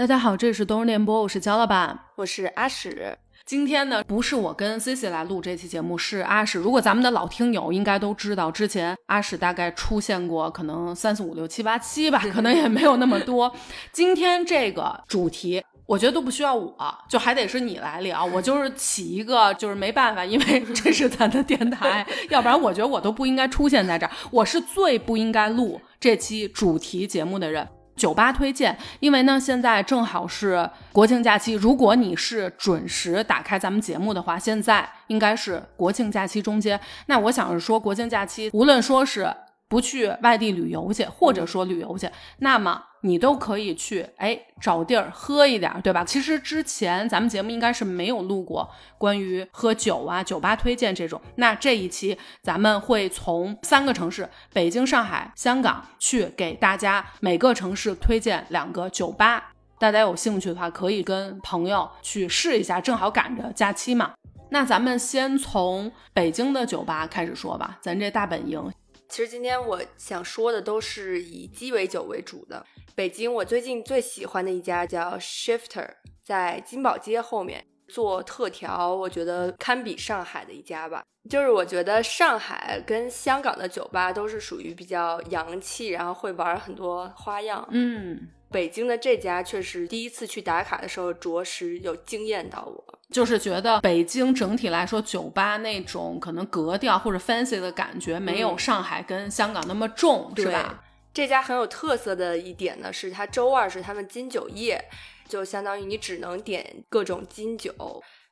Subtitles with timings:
[0.00, 3.18] 大家好，这里是东日电波，我是焦老板，我是阿史。
[3.44, 6.58] 今天呢，不是我跟 Cici 来录这期节目，是阿史。
[6.58, 13.54] 如果咱们的老听友应该都知道，之前阿史大概出现过，可能三四五六七八期吧， 可能也没有那么多。
[13.92, 16.74] 今天这个主题，我觉得都不需要我，
[17.06, 18.24] 就还得是你来聊。
[18.24, 24.12] 我就是起一个，就是没办法，因为这是咱的电台， 要不然我觉得我都不应该出现在这儿。
[24.30, 27.68] 我是最不应该录这期主题节目的人。
[28.00, 31.52] 酒吧推荐，因为呢，现在正好是国庆假期。
[31.52, 36.80] 如果你是准时打开咱们节目的话，现在应该是国庆假期中间。
[37.06, 39.32] 那我想是说，国庆假期无论说是。
[39.70, 46.04] 不去外地旅游去，或者说旅游去，那么你都可以去，哎，找地儿喝一点，对吧？
[46.04, 51.20] 其实之前咱们节目应该是没有录过关于喝酒啊、酒吧推荐这种。
[51.36, 59.52] 那这一期咱们会从三个城市——北京、上海、香港，去给大家每个城市推荐两个酒吧。
[59.78, 64.12] 大家有兴趣的话，可以跟朋友去试一下，正好赶着假期嘛。
[64.50, 68.70] 那咱们先从北京的酒吧开始说吧，咱这大本营。
[69.10, 72.64] 其实今天我想说的都是以鸡尾酒为主的。
[72.94, 75.88] 北京我最近最喜欢的一家叫 Shifter，
[76.22, 81.02] 在金宝街后面做特调，我觉得堪比上海的一家吧。
[81.28, 87.66] 就是我觉得上海跟香港的酒吧都是属于比较洋气，然后会玩很多花样。
[87.72, 92.89] 嗯，北京的这家确实第一次去打卡的时候，着实有惊艳到我。
[93.10, 100.84] 就是觉得北京整体来说，酒吧那种可能格调或者 fancy 的感觉，没有上海跟香港那么重，是吧？
[101.12, 104.84] 这家很有特色的一点呢，是它周二是他们金酒夜，
[105.28, 107.74] 就相当于你只能点各种金酒。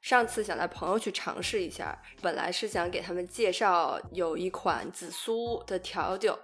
[0.00, 6.38] 上次想带朋友去尝试一下，本来是想给他们介绍有一款紫苏的调酒，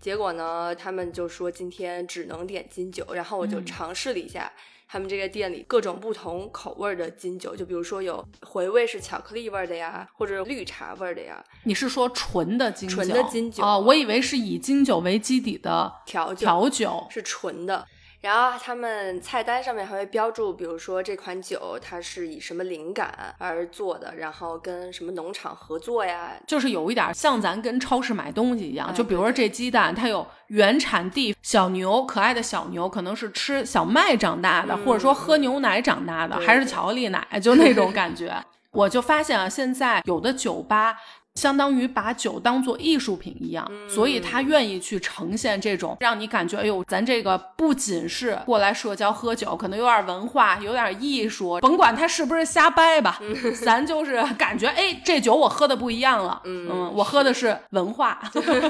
[0.00, 4.50] 结果呢，他们就说今天只能点金酒，然后我就尝试了一下。
[4.92, 11.42] 他们这个店里各种不同口味的金酒，就比如说有回味是巧克力味的呀，或者绿茶味的呀。
[11.64, 12.96] 你是说纯的金酒？
[12.96, 16.40] 纯的金酒哦，我以为是以金酒为基底的调酒。
[16.40, 17.86] 调酒是纯的。
[18.22, 28.94] 然后他们菜单上面还会标注，比如说这款酒它是以什么灵感而做的，然后跟什么农场合作呀，就是有一点像咱跟超市买东西一样。
[28.94, 38.32] 就比如说这鸡蛋，它有原产地小牛，可爱的小牛可能是吃小麦长大的，或者说喝牛奶长大的，还是巧克力奶，就那种 感觉。
[38.70, 40.96] 我就发现啊，现在有的酒吧。
[41.34, 53.18] 相当于把酒当做艺术品一样，所以他愿意去呈现这种让你感觉，哎呦，咱这个不仅是过来社交喝酒，可能有点文化，有点艺术，甭管他是不是瞎掰吧，
[53.64, 58.20] 咱就是感觉，哎，这酒我喝的不一样了，嗯，我喝的是文化，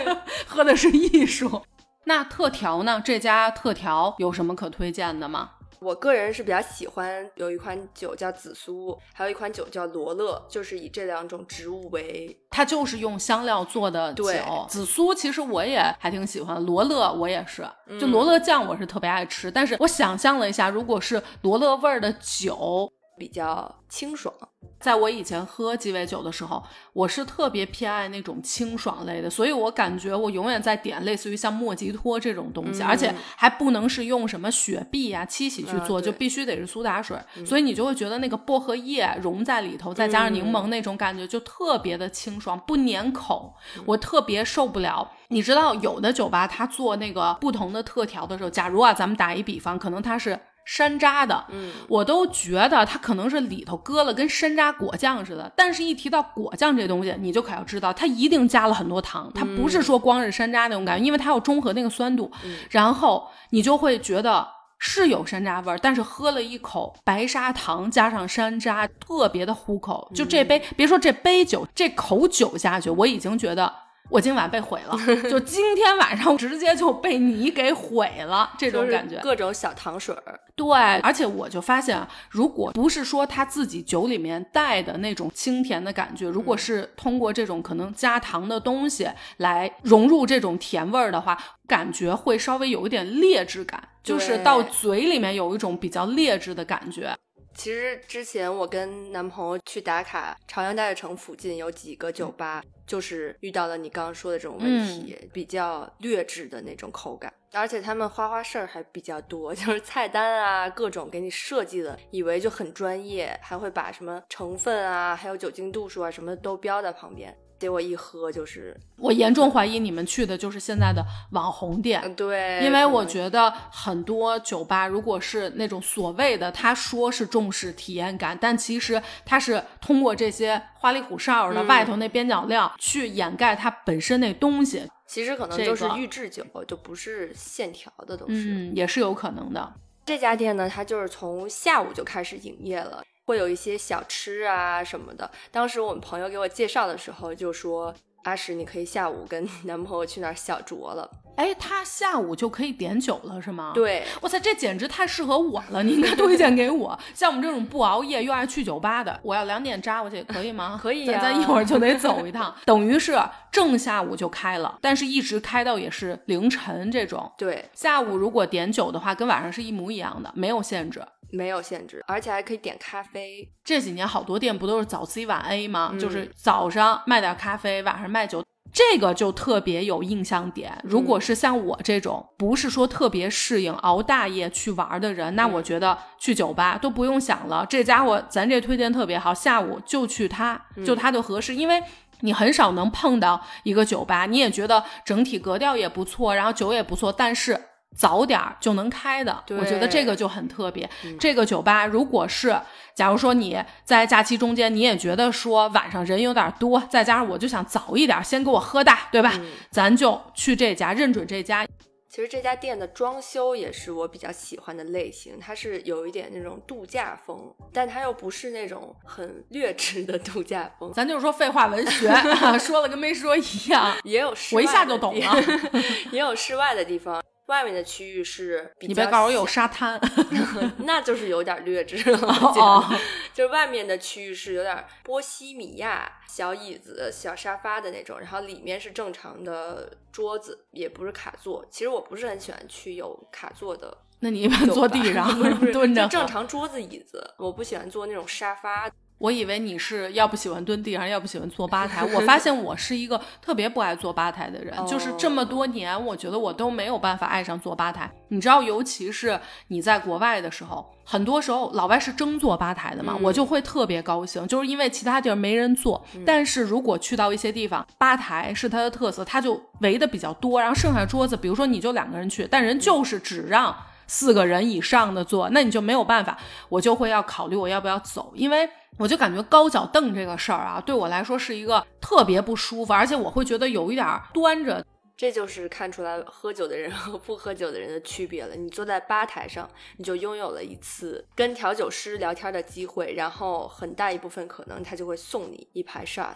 [0.46, 1.62] 喝的是艺术。
[2.04, 3.00] 那特调呢？
[3.04, 5.50] 这家特调有什么可推荐的吗？
[5.82, 14.24] 我个人是比较喜欢有一款酒叫紫苏，还有一款酒叫罗勒，就是以这两种植物为，它就是用香料做的酒。
[14.68, 17.66] 紫苏其实我也还挺喜欢，罗勒我也是，
[18.00, 19.50] 就罗勒酱我是特别爱吃。
[19.50, 22.90] 但是我想象了一下，如果是罗勒味儿的酒。
[23.18, 24.34] 比较清爽，
[24.82, 26.62] 在我以前喝鸡尾酒的时候，
[26.92, 37.16] 我是特别偏爱那种清爽类的，所以我感觉我永远在点类似于像莫吉托这种东西，而且还不能是用什么雪碧啊、七喜去做，就必须得是苏打水，
[37.46, 43.54] 所以你就会觉得那个薄荷叶融在里头，再加上柠檬那种感觉，就特别的清爽，不粘口。
[43.86, 50.38] 我特别受不了，你知道有的酒吧他做那个不同的特调的时候，假如啊，咱们打一比方，可能他是。
[50.64, 55.50] 山楂的，嗯，我都觉得它可能是里头搁了跟山楂果酱似的。
[55.56, 59.30] 但是，一提到果酱这东西，你就可要知道，它一定加了很多糖。
[59.34, 62.30] 它不是说光是山楂那种感觉，因为它要中和那个酸度。
[62.70, 64.46] 然后你就会觉得
[64.78, 70.10] 是有山楂味儿，但是喝了一口白砂糖加上山楂，特别的糊口。
[70.14, 73.81] 就这杯，别说这杯酒，这口酒下去，我已经觉得。
[74.10, 74.96] 我今晚被毁了，
[75.30, 79.18] 就今天晚上直接就被你给毁了，这种感觉。
[79.20, 89.08] 各种小糖水儿，对，而且我就发现啊，如果不是说他自己酒里面带的那种清甜的感觉，如果是通过这种可能加糖的东西
[89.38, 97.16] 来融入这种甜味儿的话，感觉会稍微有一点劣质感，就是到嘴里面有一种比较劣质的感觉。
[97.54, 117.36] 其实之前我跟男朋友去打卡朝阳大悦城附近有几个酒吧，就是遇到了你刚刚说的这种问题，比较劣质的那种口感，而且他们花花事儿还比较多， 就是菜单啊各种给你设计的，以为就很专业，还会把什么成分啊，还有酒精度数啊什么都标在旁边。
[117.58, 121.00] 结果一喝就是，我严重怀疑你们去的就是现在的
[121.30, 122.00] 网红店。
[122.02, 138.34] 嗯，对，因为我觉得很多酒吧，如果是那种所谓的他说是重视体验感，但其实他是通过这些花里胡哨的、嗯外头那边角料去掩盖它本身那东西，其实可能这就是预制酒，就不是现调的，都是。
[138.34, 139.74] 嗯，也是有可能的。
[140.04, 145.30] 这家店呢，它就是从下午就开始营业了，会有一些小吃啊什么的。
[145.50, 151.08] 当时我们朋友给我介绍的时候就说：“阿石，你可以下午跟男朋友去那儿小酌了。
[151.36, 153.72] 哎，他下午就可以点酒了，是吗？”。
[153.74, 155.82] 对，哇塞，这简直太适合我了！
[155.82, 156.98] 你应该推荐给我。
[157.14, 160.78] 像我们这种不熬夜又爱去酒吧的，我要两点扎过去，可以吗？
[160.82, 163.18] 可以呀咱咱一会儿就得走一趟， 等于是
[163.50, 167.30] 正下午就开了，但是一直开到也是凌晨这种。
[167.38, 171.02] 对，下午如果点酒的话，跟晚上是一模一样的，没有限制。
[171.34, 173.50] 没有限制，而且还可以点咖啡。
[173.64, 175.88] 这几年好多店不都是早 C 晚 A 吗？
[175.94, 178.44] 嗯就是早上卖点咖啡，晚上卖酒。
[178.72, 180.76] 这个就特别有印象点。
[180.82, 187.66] 如果是像我这种不是说特别适应熬大夜去玩的人，那我觉得去酒吧都不用想了。
[187.68, 191.82] 这家伙咱这推荐特别好，下午就去它，就它就合适，因为。
[192.24, 197.60] 你很少能碰到一个酒吧，你也觉得整体格调也不错，然后酒也不错，但是
[197.96, 200.88] 早点儿就能开的，我觉得这个就很特别。
[201.18, 202.58] 这个酒吧如果是，
[202.94, 209.32] 假如说你在假期中间，你也觉得说晚上人有点多，再加上我就想早一点，先给我喝大，对吧？
[209.36, 211.66] 嗯咱就去这家，认准这家。
[212.08, 222.14] 其实这家店的装修也是我比较喜欢的类型，它是有一点那种度假风，但它又不是那种很劣质的度假风，咱就是说废话文学，
[222.60, 223.96] 说了跟没说一样。
[224.04, 225.42] 也有室我一下就懂了，
[226.12, 227.22] 也有室外的地方。
[227.46, 230.00] 外面的区域是比较你别告诉我有沙滩
[230.84, 232.18] 那就是有点劣质了。
[233.34, 241.66] 就是外面的区域是有点波西米亚小椅子、小沙发的那种，然后里面是正常的桌子，也不是卡座。
[241.70, 248.88] 其实我不是很喜欢去有卡座的那你一般坐地上不是不是蹲着就正常桌子椅子，我不喜欢坐那种沙发。
[249.22, 252.04] 我以为你是要不喜欢蹲地上，要不喜欢坐吧台。
[252.12, 258.10] 我发现我是一个特别不爱坐吧台的人，哦就是这么多年，我觉得我都没有办法爱上坐吧台。
[258.28, 259.38] 你知道，尤其是
[259.68, 266.04] 你在国外的时候，很多时候老外是争坐吧台的嘛，嗯我就会特别高兴，就是因为其他地儿没人坐。
[266.26, 273.72] 但是如果去到一些地方，吧台是它的特色，它就围的比较多，然后剩下桌子，比如说你就两个人去，但人就是只让。
[274.06, 276.36] 四个人以上的坐，那你就没有办法，
[276.68, 278.68] 我就会要考虑我要不要走，因为
[278.98, 284.84] 我就感觉高脚凳这个事儿啊，对我来说是一个特别不舒服，而且我会觉得有一点儿端着。
[285.16, 288.56] 这就是看出来喝酒的人和不喝酒的人的区别了。
[288.56, 296.34] 你坐在吧台上，你就拥有了一次跟调酒师聊天的机会，然后很大一部分可能他就会送你一排 shot。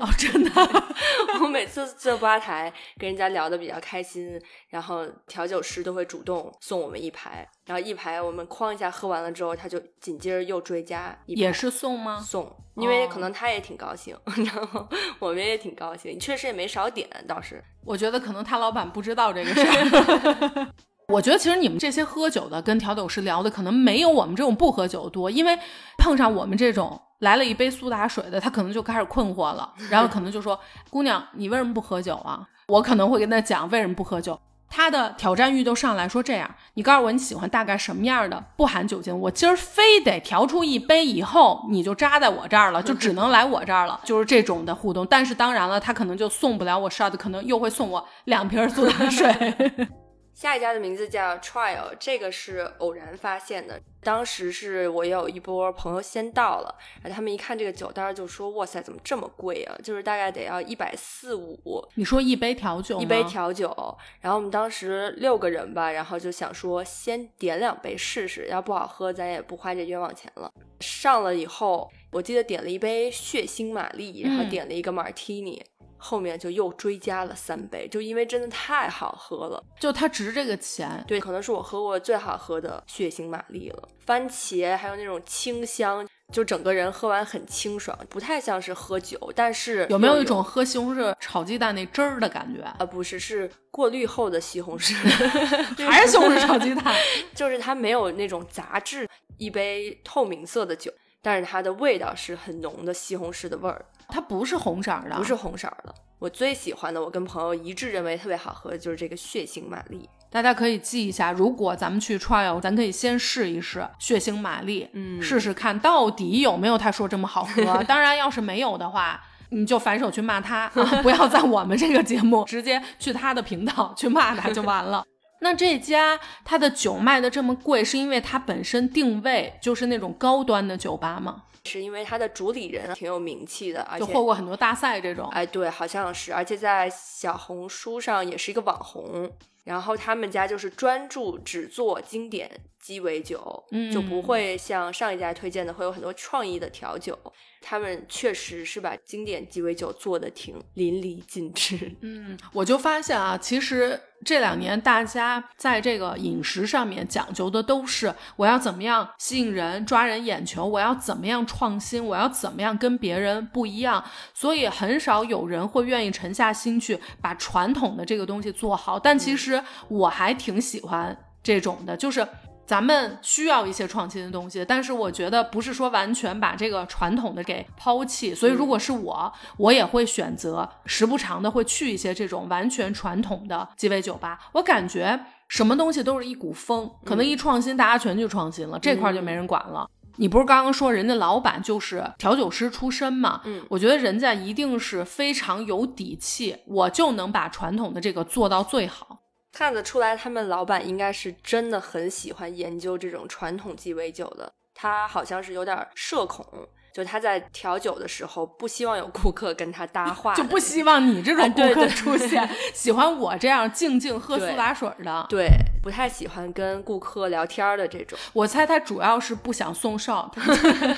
[0.00, 0.50] 哦，真的，
[1.42, 12.18] 我每次坐吧台跟人家聊的比较开心，然后调酒师都会主动送我们一排，然后一排我们哐一下喝完了之后，他就紧接着又追加一排也是送吗？
[12.18, 14.88] 送，因为可能他也挺高兴， 然后
[15.18, 17.62] 我们也挺高兴，确实也没少点，倒是。
[17.84, 20.66] 我觉得可能他老板不知道这个事儿。
[21.12, 25.58] 我觉得其实你们这些喝酒的跟调酒师聊的，可能没有我们这种不喝酒多，因为
[25.98, 34.38] 碰上我们这种来了一杯苏打水的，他可能就开始困惑了，然后可能就说：“姑娘，你为什么不喝酒啊？”我可能会跟他讲为什么不喝酒。
[34.70, 45.06] 他的挑战欲就上来说：“这样，你告诉我你喜欢大概什么样的不含酒精，我今儿非得调出一杯，以后你就扎在我这儿了， 就只能来我这儿了， 就是这种的互动。
[45.06, 49.54] 但是当然了，他可能就送不了我 shot，可能又会送我两瓶苏打水。
[50.38, 53.80] 下一家的名字叫 Trial，这个是偶然发现的。
[54.04, 59.76] 当时是我有一波朋友先到了，然后他们一看这个酒单儿就说：“哇塞，怎么这么贵啊？
[59.82, 63.74] 就是大概得要一百四五你说一杯调酒，一杯调酒。”
[64.22, 70.48] 然后我们当时六个人吧，然后就想说先点两杯试试，要不好喝咱也不花这冤枉钱了。
[70.78, 75.60] 上了以后，我记得点了一杯血腥玛丽，然后嗯点了一个 martini。
[75.98, 79.62] 后面就又追加了三杯，就因为真的太好喝了。
[79.78, 81.04] 就它值这个钱。
[81.06, 83.88] 对，可能是我喝过最好喝的血腥玛丽了。
[84.06, 92.62] 番茄还有那种清香，就整个人喝完很清爽，不太像是喝酒，但是有没有一种喝西红柿炒鸡蛋那汁儿的感觉？
[92.62, 92.86] 啊？
[92.86, 94.94] 不是，是过滤后的西红柿，
[95.90, 96.94] 还是西红柿炒鸡蛋？
[97.34, 100.90] 就是它没有那种杂质，一杯透明色的酒，
[101.22, 105.94] 但是它的味道是很浓的西红柿的味儿，它不是红色儿的，不是红色儿的。
[106.18, 110.08] 我最喜欢的，我跟朋友一致认为特别好喝的就是这个血腥玛丽。
[110.30, 117.82] 大家可以记一下，如果咱们去 trial，咱可以先试一试血腥玛丽，嗯试试看到底有没有他说这么好喝。
[117.84, 119.20] 当然，要是没有的话，
[119.50, 125.04] 你就反手去骂他，啊、 不要在我们这个节目直接去他的频道去骂他就完了。
[125.40, 131.44] 那这家它的酒卖的这么贵，是因为它本身定位就是那种高端的酒吧吗？
[131.64, 135.28] 是因为它的主理人挺有名气的，而且就获过很多大赛这种。
[135.30, 139.30] 哎，对，好像是，而且在小红书上也是一个网红。
[139.64, 142.50] 然后他们家就是专注只做经典
[142.88, 147.18] 鸡尾酒，嗯就不会像上一家推荐的会有很多创意的调酒。
[147.60, 151.92] 他们确实是把经典鸡尾酒做的挺淋漓尽致。
[152.00, 164.02] 嗯，我就发现啊，其实这两年大家在这个饮食上面讲究的都是我要怎么样吸引人、抓人眼球，我要怎么样创新，我要怎么样跟别人不一样，
[164.32, 168.98] 所以很少有人会愿意沉下心去把传统的这个东西做好。
[168.98, 172.26] 但其实我还挺喜欢这种的，就是。
[172.68, 178.34] 咱们需要一些创新的东西，但是我觉得不是说完全把这个传统的给抛弃。
[178.34, 184.38] 所以如果是我，我也会选择时不常的会去一些这种完全传统的鸡尾酒吧。
[184.52, 189.88] 我感觉什么东西都是一股风，可能一创新，大家全去创新了，这块就没人管了。
[190.16, 193.40] 你不是刚刚说人家老板就是调酒师出身嘛？
[193.44, 199.20] 嗯，我觉得人家一定是非常有底气，我就能把传统的这个做到最好。
[199.52, 204.52] 看得出来，他们老板应该是真的很喜欢研究这种传统鸡尾酒的。
[204.74, 206.46] 他好像是有点社恐，
[206.94, 215.26] 就他在调酒的时候不希望有顾客跟他搭话，就不希望你这种顾客哎对对出现， 喜欢我这样静静喝苏打水的。
[215.28, 215.48] 对，
[215.82, 218.16] 不太喜欢跟顾客聊天的这种。
[218.32, 220.30] 我猜他主要是不想送 shot，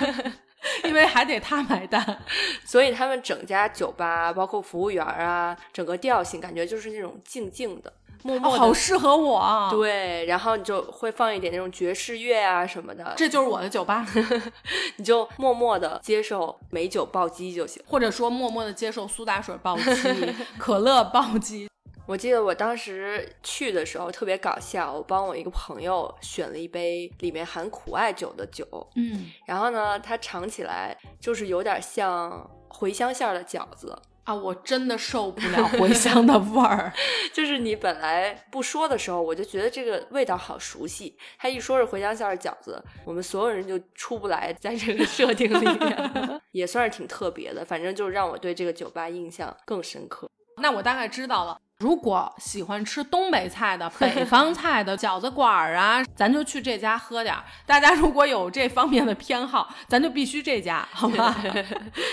[0.84, 2.18] 因为还得他买单。
[2.66, 7.90] 所以他们整家酒吧，包括服务员啊，整个调性感觉就是那种静静的、
[8.22, 8.58] 默哦，默的。
[8.58, 9.70] 好适合我啊！
[9.70, 14.06] 对，然后你就会放一点那种爵士乐啊什么的，这就是我的酒吧，
[14.96, 17.82] 你就默默的接受美酒暴击就行。
[17.86, 21.68] 或者说默默的接受苏打水暴击、可乐暴击。
[22.06, 33.96] 我记得我当时去的时候特别搞笑，我帮我一个朋友选了一杯里面含苦艾酒的酒，嗯然后呢，它尝起来就是有点像茴香馅儿的饺子，
[34.30, 36.92] 啊，我真的受不了 茴香的味儿。
[37.34, 41.16] 就是你本来不说的时候，我就觉得这个味道好熟悉。
[41.36, 47.64] 他一说是茴香馅儿饺子，我们所有人就出不来，在这个设定里面， 也算是挺特别的。
[47.64, 50.30] 反正就是让我对这个酒吧印象更深刻。
[50.58, 51.58] 那我大概知道了。
[51.80, 57.42] 如果喜欢吃东北菜的、 北方菜的饺子馆儿啊，咱就去这家喝点儿。
[57.64, 61.34] 大家如果有这方面的偏好，咱就必须这家， 好吗？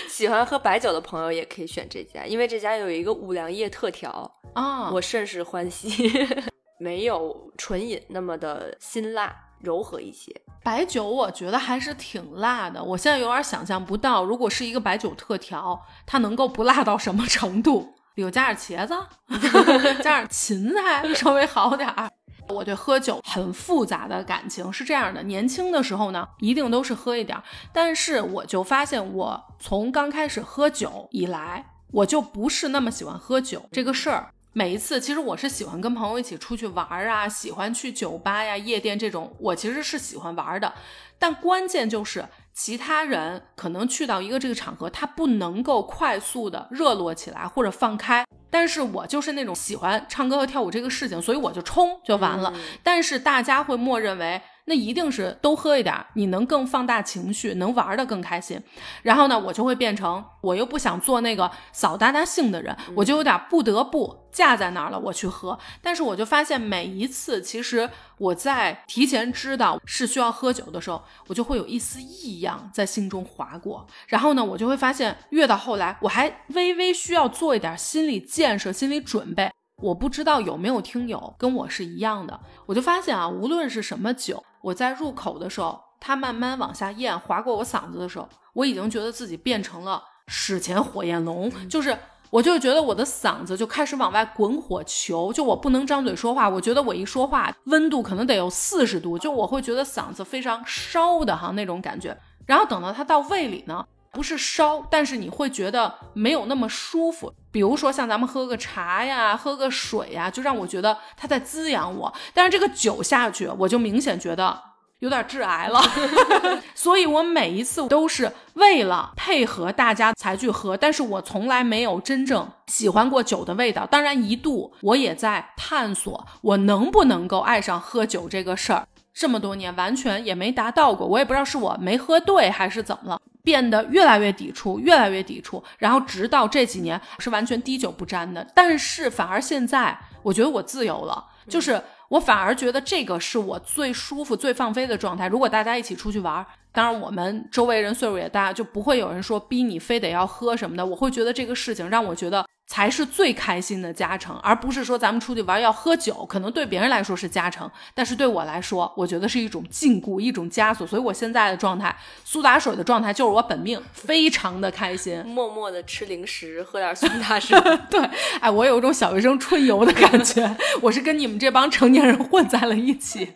[0.08, 4.10] 喜欢喝白酒的朋友也可以选这家，因为这家有一个五粮液特调，
[4.54, 6.10] 啊，我甚是欢喜，
[6.80, 10.34] 没有纯饮那么的辛辣，柔和一些。
[10.64, 17.94] 白酒我觉得还是挺辣的，我现在有点想象不到，如果是一个白酒特调，它能够不辣到什么程度？
[18.18, 18.96] 里头加点茄子，
[20.02, 22.10] 加点芹菜， 稍微好点儿。
[22.48, 34.30] 我对喝酒很复杂的感情是这样的，年轻的时候呢，一定都是喝一点儿，但是我就发现，我从刚开始喝酒以来，我就不是那么喜欢喝酒这个事儿。
[34.52, 40.74] 每一次，其实我是喜欢跟朋友一起出去玩儿啊，喜欢去酒吧呀、夜店这种，我其实是喜欢玩的。
[41.20, 42.26] 但关键就是，
[42.60, 48.24] 其他人可能去到一个这个场合，他不能够快速的热络起来或者放开。
[48.50, 52.52] 但是我就是那种喜欢唱歌和跳舞这个事情，所以我就冲就完了。
[52.56, 58.62] 嗯但是大家会默认为，那一定是都喝一点儿，你能更放大情绪，能玩的更开心。
[59.02, 65.58] 然后呢，我就会变成我又不想做那个扫大家兴的人，我就有点不得不架在那儿了，我去喝。
[65.80, 73.86] 但是我就发现每一次，其实我在提前知道是需要喝酒的时候，我就会有一丝异样在心中划过。
[74.06, 79.50] 然后呢，我就会发现越到后来，我还微微需要做一点心理建设、心理准备。
[79.80, 91.96] 我不知道有没有听友跟我是一样的，我就发现啊，无论是什么酒，我在入口的时候，它慢慢往下咽，划过我嗓子的时候，我已经觉得自己变成了史前火焰龙，就是
[92.30, 103.84] 我就觉得我的嗓子就开始往外滚火球，就我不能张嘴说话，我觉得我一说话温度可能得有四十度，就我会觉得嗓子非常烧的哈那种感觉，然后等到它到胃里呢。
[104.18, 107.32] 不是烧，但是你会觉得没有那么舒服。
[107.52, 112.12] 比如说像咱们喝个茶呀，喝个水呀，就让我觉得它在滋养我。
[112.34, 114.60] 但是这个酒下去，我就明显觉得
[114.98, 115.80] 有点致癌了。
[116.74, 123.86] 所以我每一次都是为了配合大家才去喝，但是我从来没有真正喜欢过酒的味道。
[123.86, 128.88] 当然，一度我也在探索我能不能够爱上喝酒这个事儿。
[129.14, 133.20] 这么多年完全也没达到过，我也不知道是我没喝对还是怎么了。
[133.48, 138.46] 变得越来越抵触，越来越抵触，然后直到这几年是完全滴酒不沾的。
[138.54, 145.28] 但是反而现在，我觉得我自由了，就是我反而觉得这个是我最舒服、最放飞的状态。
[145.28, 150.84] 如果大家一起出去玩，当然我们周围人岁数也大，就不会有人说逼你非得要喝什么的。
[150.84, 152.44] 我会觉得这个事情让我觉得。
[152.68, 160.86] 才是最开心的加成，而不是说咱们出去玩要喝酒，可能对别人来说是加成，但是对我来说，我觉得是一种禁锢，一种枷锁。
[160.86, 167.58] 所以我现在的状态，苏打水的状态就是我本命，非常的开心，默默的吃零食，喝点苏打水。
[167.90, 167.98] 对，
[168.40, 173.32] 哎，我有一种小学生春游的感觉， 我是跟你们这帮成年人混在了一起。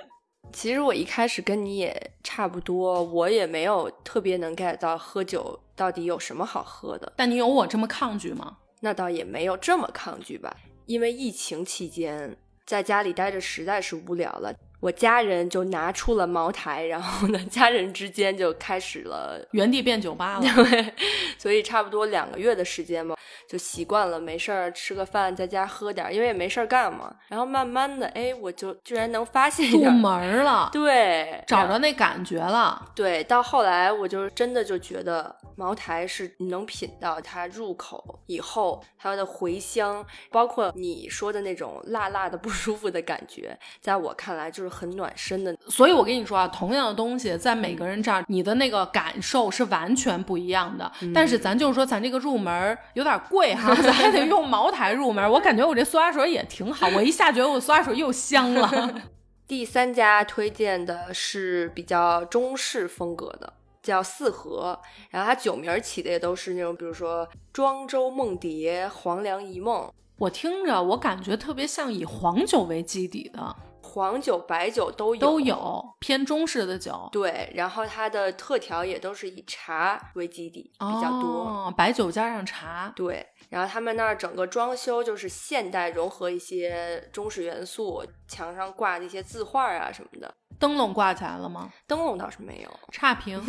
[0.52, 7.10] 其实我一开始跟你也差不多，我也没有特别能 get 到喝酒到底有什么好喝的。
[7.16, 8.58] 但你有我这么抗拒吗？
[8.84, 12.36] 那倒也没有这么抗拒吧，因为疫情期间
[12.66, 14.52] 在家里待着实在是无聊了。
[14.82, 20.42] 我家人就拿出了茅台，然后呢，家人之间就开始了原地变酒吧了。
[20.64, 20.92] 对，
[21.38, 23.16] 所以差不多两个月的时间嘛，
[23.48, 27.14] 就习惯了，没事儿吃个饭，在家喝点，因为也没事儿干嘛。
[27.28, 32.90] 然后慢慢的，哎，我就居然能发现入门了，对，找着那感觉了。
[32.92, 44.71] 对，到后来我就真的就觉得茅台是能品到它入口以后它的回香，包括你说的那种辣辣的不舒服的感觉，在我看来就是。
[44.72, 50.90] 很暖身的，所以我跟你说啊，同样的东西在每个人这儿，你的那个感受是完全不一样的。
[51.14, 55.30] 但是咱就是说，咱这个入门有点贵哈， 咱还得用茅台入门。
[55.30, 59.02] 我感觉我这苏打水也挺好，我一下觉得我苏打水又香了。
[59.46, 63.52] 第三家推荐的是比较中式风格的，
[63.82, 69.90] 叫四合，然后它酒名起的也都是那种，比如说庄周梦蝶、黄粱一梦。
[70.18, 73.56] 我听着，我感觉特别像以黄酒为基底的。
[73.82, 77.08] 黄酒、白酒都有，都有偏中式的酒。
[77.12, 82.92] 对，然后它的特调也都是以茶为基底比较多，白酒加上茶。
[82.96, 90.32] 对，然后他们那儿整个装修就是现代融合一些中式元素，墙上挂的一些字画啊什么的。
[90.62, 91.68] 灯笼挂起来了吗？
[91.88, 93.42] 灯笼倒是没有，差评。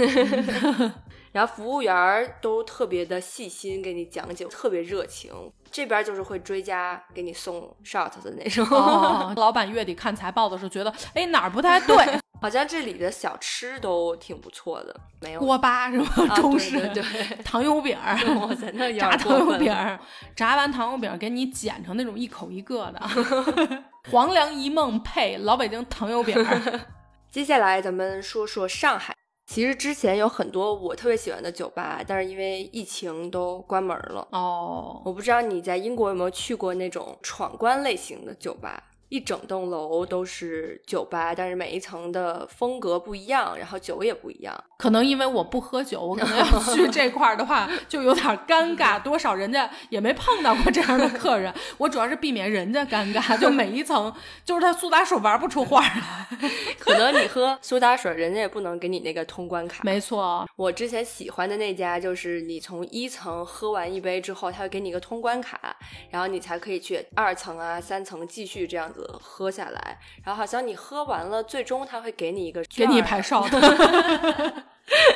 [1.32, 5.32] 然后服务员都特别的细心，给你讲解，特别热情。
[5.72, 8.66] 这边就是会追加给你送 shot 的那种。
[9.38, 11.96] 老板月底看财报的时候觉得，哎哪儿不太对？
[12.42, 15.00] 好像这里的小吃都挺不错的。
[15.22, 16.08] 没有锅巴是吗？
[16.36, 17.04] 中式对
[17.44, 17.96] 糖油饼，
[18.40, 20.00] 哇塞，那炸糖油饼，
[20.36, 23.00] 炸完糖油饼给你剪成那种一口一个的。
[24.12, 26.36] 黄粱一梦配老北京糖油饼。
[27.34, 29.12] 接下来咱们说说上海。
[29.48, 34.28] 其实之前有很多我特别喜欢的酒吧，但是因为疫情都关门了。
[34.32, 38.84] 哦，我不知道你在英国有没有去过那种闯关类型的酒吧。
[39.10, 44.64] 一整栋楼都是酒吧，但是每一层的风格不一样，然后酒也不一样。
[44.78, 49.02] 可能因为我不喝酒，我可能要去这块儿的话 就有点尴尬。
[49.02, 53.38] 多少人家也没碰到过这样的客人，我主要是避免人家尴尬。
[53.40, 54.14] 就每一层，
[54.44, 56.28] 就是他苏打水玩不出花来。
[56.80, 59.84] 可能你喝苏打水，人家也不能给你那个通关卡。
[59.84, 65.76] 没错，我之前喜欢的那家，就是你从一层喝完一杯之后，他会给你一个通关卡，
[66.10, 69.20] 然后你才可以去二层啊、三层继续这样子。
[69.20, 73.60] 喝下来，然后好像你喝完了，最终他会给你一个，给你一排 哨子，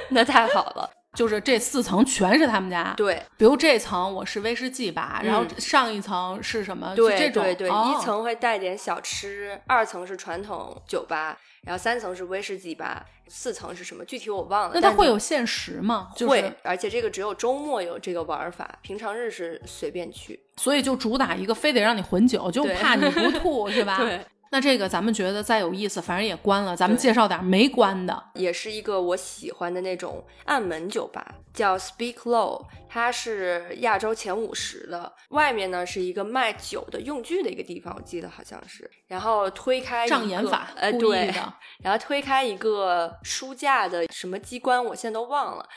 [0.09, 0.89] 那太好了。
[1.17, 3.19] 就是这四层全是他们家，对。
[3.37, 6.93] 比如这层我是威士忌吧，然后上一层是什么？
[6.95, 14.05] 对对对，一层会带点小吃，二层是传统酒吧，然后三层是威士忌吧，四层是什么？
[14.05, 14.71] 具体我忘了。
[14.75, 16.09] 那它会有限时吗？
[16.19, 20.39] 会，而且这个只有周末有这个玩法，平常日是随便去。
[20.57, 23.97] 所以就主打一个，非得让你混酒，就怕你不吐， 是吧？
[23.97, 24.21] 对。
[24.51, 26.75] 那这个咱们觉得再有意思，反正也关了。
[26.75, 35.11] 咱们介绍点没关的，也是一个我喜欢的那种暗门酒吧，叫 Speak Low，它是亚洲前五十的。
[35.29, 38.89] 外面呢是一个卖酒的用具的一个地方，我记得好像是。
[39.07, 41.53] 然后推开障眼法，呃，对的。
[41.83, 45.67] 然后推开一个书架的什么机关，我现在都忘了。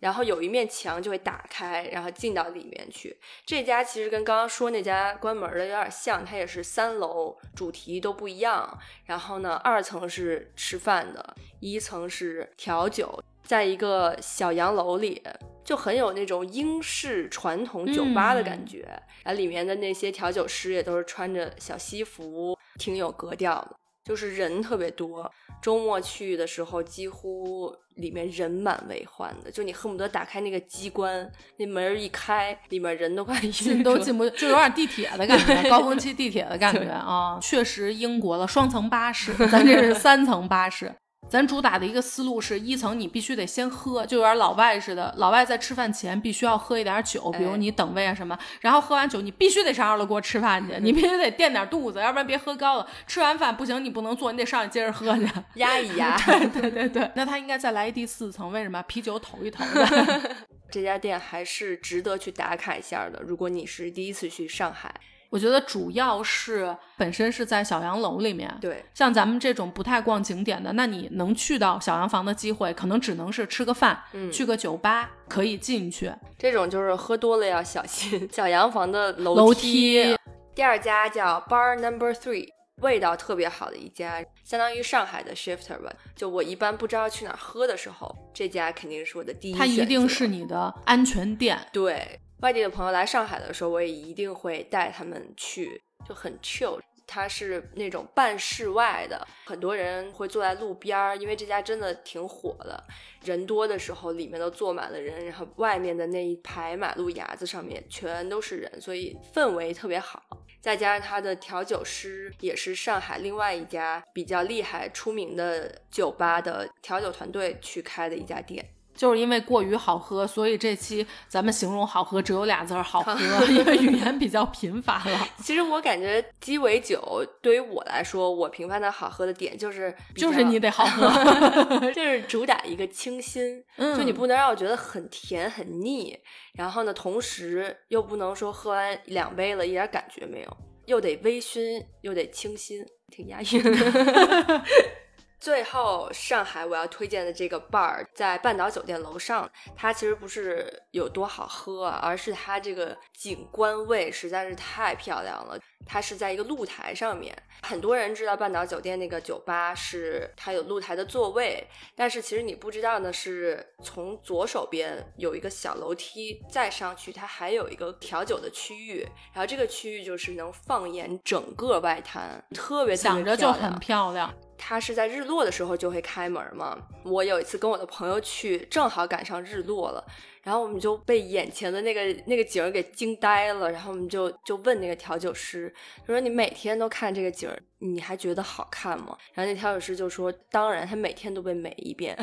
[0.00, 3.16] 然后有一面墙就会打开，然后进到里面去。
[3.44, 8.78] 这家其实跟刚刚说那家关门的有点像，它也是三楼，主题都不一样。
[9.04, 15.22] 然后呢，二层是吃饭的，一层是调酒，在一个小洋楼里，
[15.62, 18.80] 就很有那种英式传统酒吧的感觉。
[19.22, 23.76] 然后里面的那些调酒师也都是穿着小西服，挺有格调的。
[24.02, 25.30] 就是人特别多，
[25.62, 37.38] 周末去的时候几乎里面人满为患的，就你恨不得打开那个机关，那门一开，里面人都快进都进不， 就有点地铁的感觉，高峰期地铁的感觉啊。
[37.40, 40.92] 确实，英国的双层巴士， 咱这是三层巴士。
[41.30, 52.86] 咱主打的一个思路是一层你必须得先喝，就有点老外似的，老外在吃饭前必须要喝一点酒，比如你等位啊什么，然后喝完酒你必须得上二楼锅吃饭去，你必须得垫点肚子，要不然别喝高了。
[53.06, 56.18] 吃完饭不行，你不能坐，你得上去接着喝去， 压一压。
[56.18, 58.82] 对对对对，那他应该再来一第四层，为什么？
[58.88, 60.36] 啤酒投一投的。
[60.68, 63.22] 这家店还是值得去打卡一下的。
[63.24, 64.92] 如果你是第一次去上海。
[65.30, 76.12] 我觉得主要是本身是在小洋楼里面，对，像咱们这种不太逛景点的，那你能去到小洋房的机会，可能只能是吃个饭，嗯，去个酒吧可以进去。
[76.36, 78.28] 这种就是喝多了要小心。
[78.32, 80.16] 小洋房的楼梯，
[80.54, 82.48] 第二家叫 Bar Number Three，
[82.82, 85.92] 味道特别好的一家，相当于上海的 Shifter 吧。
[86.16, 89.54] 就我一般不知道去哪喝的时候，这家肯定是我的第一。
[89.54, 92.18] 它一定是你的安全店，对。
[92.42, 96.80] 外地的朋友来上海的时候，我也一定会带他们去，就很 chill。
[97.06, 102.82] 它是那种半室外的，很多人会坐在路边儿，因为这家真的挺火的。
[103.24, 110.22] 人多的时候，里面都坐满了人，然后外面的那一排马路牙子上面全都是人，所以氛围特别好。
[110.60, 118.64] 再加上它的调酒师也是上海另外一家比较厉害、出名的酒吧的调酒团队去开的一家店。
[119.00, 123.16] 就是因为过于好喝，所以这期咱们形容好喝只有俩字儿好喝，
[123.48, 125.26] 因为语言比较贫乏了。
[125.38, 131.08] 其实我感觉鸡尾酒对于我来说，我评判它好喝的点就是就是你得好喝，
[131.92, 136.14] 就是主打一个清新，就你不能让我觉得很甜很腻，
[136.52, 143.62] 然后呢，同时又不能说喝完两杯了一点感觉没有，又得微醺又得清新，挺押韵。
[145.40, 155.58] 最后，上海我要推荐的这个 bar 在半岛酒店楼上，它其实不是有多好喝，而是它这个景观位实在是太漂亮了。
[155.86, 169.00] 它是在一个露台上面，很多人知道半岛酒店那个酒吧是它有露台的座位，但是其实你不知道的是，从左手边有一个小楼梯，再上去它还有一个调酒的区域，
[169.32, 174.32] 然后这个区域就是能放眼整个外滩，特别想着就很漂亮。
[174.62, 176.76] 它是在日落的时候就会开门嘛。
[177.02, 180.04] 我有一次跟我的朋友去，正好赶上日落了，
[180.42, 183.72] 然后我们就被眼前的那个那个景儿给惊呆了。
[183.72, 192.14] 然后我们就就问那个调酒师，他说：“你每天都看这个景儿，你还觉得好看吗？”然后那调酒师就说：“当然，他每天都被美一遍。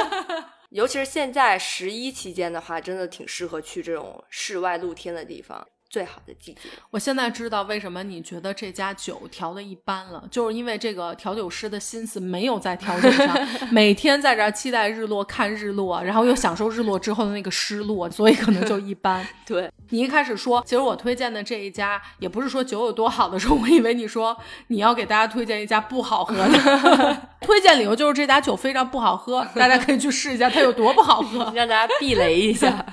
[0.70, 5.64] 尤其是现在十一期间的话，真的挺适合去这种室外露天的地方。”
[5.94, 13.32] 最好的季节，我现在知道为什么你觉得这家酒调的一般了，就是因为这个调酒师的心思没有在调酒上，
[13.70, 19.24] 每天在这儿期待日落、看日落，然后又享受日落之后的那个失落，所以可能就一般。
[19.46, 32.84] 对你一开始说，其实我推荐的这一家也不是说酒有多好的时候，我以为你说你要给大家推荐一家不好喝的， 推荐理由就是这家酒非常不好喝，大家可以去试一下它有多不好喝，让大家避雷一下。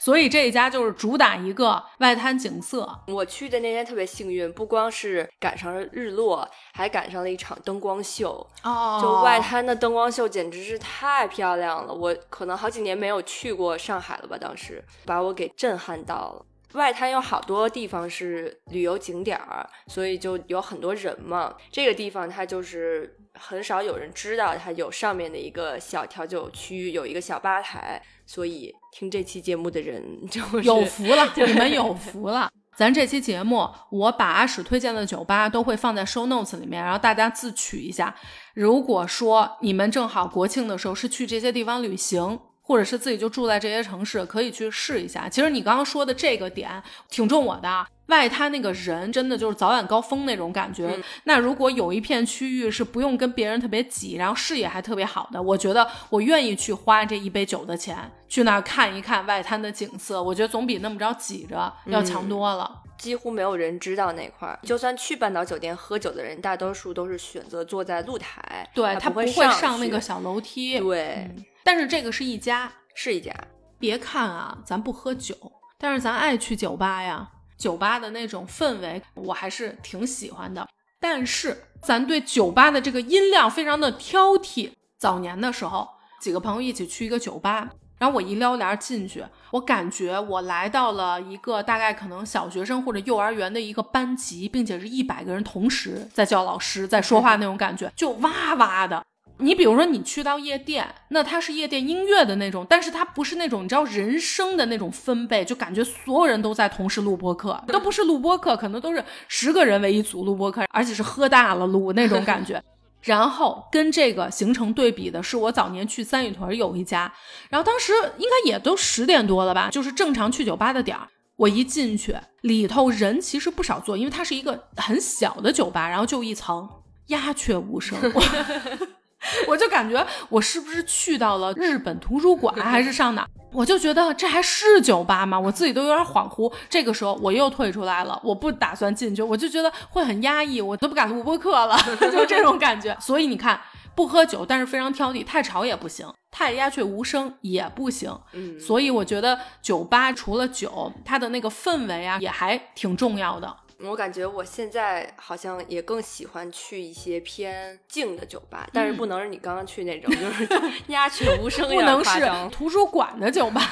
[0.00, 2.47] 所以这一家就是主打一个外滩景。
[2.48, 8.46] 景色，我去的那天特别幸运，不光是赶上了日落，还赶上了一场灯光秀。
[8.62, 16.46] 哦，就外滩的灯光秀简直是太漂亮了，我可能好几年没有去过上海了吧，当时把我给震撼到了。
[16.74, 21.54] 外滩有好多地方是旅游景点儿，所以就有很多人嘛。
[21.70, 32.50] 这个地方它就是很少有人知道，它有上面的一个小调酒区，有一个小吧台，所以听这期节目的人 就有福了，你们有福了。
[32.76, 38.14] 咱这期节目，我把阿史推荐的酒吧都会放在 show notes 里面，然后大家自取一下。
[38.54, 42.38] 如果说你们正好国庆的时候是去这些地方旅行。
[42.60, 45.26] 或者是自己就住在这些城市，可以去试一下。
[45.26, 46.70] 其实你刚刚说的这个点
[47.08, 50.98] 挺中我的，外滩那个人真的就是早晚高峰那种感觉。
[51.24, 60.22] 那如果有一片区域是不用跟别人特别挤，然后视野还特别好的，我觉得我愿意去花这一杯酒的钱去那儿看一看外滩的景色。
[60.22, 62.82] 我觉得总比那么着挤着要强多了。
[62.98, 70.80] 几乎没有人知道那块儿，就算去半岛酒店喝酒的人，大多数都是选择坐在露台，对他不会上那个小楼梯。
[70.80, 71.30] 对。
[71.62, 73.32] 但是这个是一家，是一家。
[73.78, 75.36] 别看啊，咱不喝酒，
[75.78, 77.28] 但是咱爱去酒吧呀。
[77.58, 80.66] 酒吧的那种氛围，我还是挺喜欢的。
[81.00, 84.70] 但是咱对酒吧的这个音量非常的挑剔。
[84.96, 85.88] 早年的时候，
[86.20, 99.04] 几个朋友一起去一个酒吧，然后我一撩帘进去，我感觉我来到了一个大概可能小学生或者幼儿园的一个班级，并且是一百个人同时在叫老师，在说话那种感觉，就哇哇的。
[99.40, 112.62] 你比如说，你去到夜店，那它是夜店音乐的那种，但是它不是那种你知道人声的那种分贝，就感觉所有人都在同时录播课，都不是录播课，可能都是十个人为一组录播课，而且是喝大了录那种感觉。
[113.00, 117.10] 然后跟这个形成对比的是，我早年去三里屯有一家，
[117.48, 121.06] 然后当时应该也都十点多了吧，就是正常去酒吧的点儿。
[121.36, 126.68] 我一进去，里头人其实不少坐，因为它是一个很小的酒吧，然后就一层，
[127.06, 127.96] 鸦雀无声。
[129.46, 133.26] 我 我就感觉我是不是去到了日本图书馆，还是上哪？
[133.52, 135.38] 我就觉得这还是酒吧吗？
[135.38, 136.52] 我自己都有点恍惚。
[136.68, 141.76] 这个时候我又退出来了，我不打算进去，我就觉得会很压抑，我都不敢录播客了，
[142.12, 142.96] 就这种感觉。
[143.00, 143.58] 所以你看，
[143.94, 148.16] 不喝酒，但是非常挑剔，太吵也不行，太鸦雀无声也不行。
[148.34, 153.56] 嗯，所以我觉得酒吧除了酒，它的那个氛围啊，也还挺重要的。
[153.84, 160.48] 我感觉我现在好像也更喜欢去一些偏静的酒吧，但是不能是你刚刚去那种，就是
[160.88, 163.62] 鸦雀无声，不能是图书馆的酒吧。